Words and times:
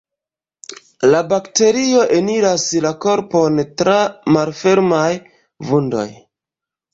La 1.09 1.19
bakterio 1.33 1.99
eniras 2.19 2.65
la 2.85 2.93
korpon 3.05 3.61
tra 3.83 3.99
malfermaj 4.39 5.07
vundoj. 5.73 6.09